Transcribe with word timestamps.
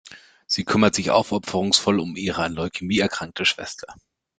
Sie 0.47 0.65
kümmert 0.65 0.95
sich 0.95 1.11
aufopferungsvoll 1.11 1.99
um 1.99 2.15
ihre 2.15 2.41
an 2.41 2.53
Leukämie 2.53 2.97
erkrankte 2.97 3.45
Schwester. 3.45 3.93